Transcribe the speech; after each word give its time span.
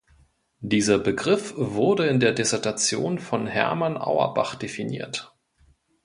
Dieser 0.61 0.97
Begriff 0.97 1.53
wurde 1.57 2.07
in 2.07 2.19
der 2.19 2.31
Dissertation 2.33 3.19
von 3.19 3.45
Herman 3.45 3.97
Auerbach 3.99 4.55
definiert. 4.55 5.31